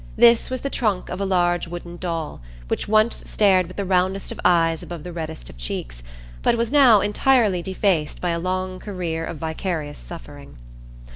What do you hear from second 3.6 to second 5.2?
with the roundest of eyes above the